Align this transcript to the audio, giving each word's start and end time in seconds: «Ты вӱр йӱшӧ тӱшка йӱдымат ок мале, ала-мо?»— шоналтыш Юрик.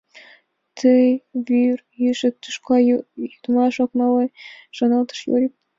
«Ты 0.77 0.93
вӱр 1.47 1.77
йӱшӧ 2.01 2.29
тӱшка 2.41 2.77
йӱдымат 2.87 3.75
ок 3.83 3.91
мале, 3.97 4.25
ала-мо?»— 4.25 4.35
шоналтыш 4.75 5.19
Юрик. 5.33 5.53